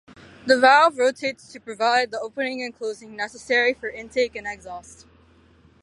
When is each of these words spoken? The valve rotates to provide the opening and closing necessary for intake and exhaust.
The 0.47 0.59
valve 0.59 0.97
rotates 0.97 1.51
to 1.51 1.59
provide 1.59 2.09
the 2.09 2.19
opening 2.19 2.63
and 2.63 2.75
closing 2.75 3.15
necessary 3.15 3.75
for 3.75 3.87
intake 3.87 4.35
and 4.35 4.47
exhaust. 4.47 5.05